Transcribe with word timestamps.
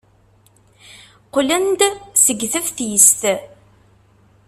Qqlen-d 1.25 1.81
seg 2.23 2.39
teftist? 2.53 3.21